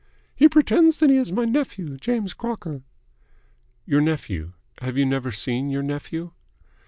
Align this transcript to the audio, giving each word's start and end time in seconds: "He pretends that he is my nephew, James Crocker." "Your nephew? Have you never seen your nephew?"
"He 0.35 0.49
pretends 0.49 0.97
that 0.97 1.11
he 1.11 1.17
is 1.17 1.31
my 1.31 1.45
nephew, 1.45 1.95
James 1.97 2.33
Crocker." 2.33 2.81
"Your 3.85 4.01
nephew? 4.01 4.53
Have 4.81 4.97
you 4.97 5.05
never 5.05 5.31
seen 5.31 5.69
your 5.69 5.83
nephew?" 5.83 6.31